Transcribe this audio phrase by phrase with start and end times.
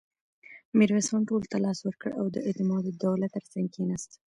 [0.77, 4.11] ميرويس خان ټولو ته لاس ورکړ او د اعتماد الدوله تر څنګ کېناست.